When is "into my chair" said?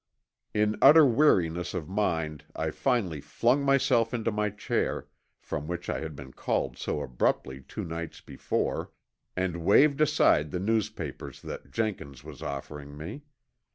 4.15-5.05